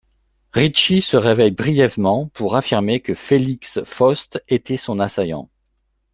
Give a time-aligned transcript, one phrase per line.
[0.55, 5.47] Ritchie se réveille brièvement pour affirmer que Felix Faust était son assaillant.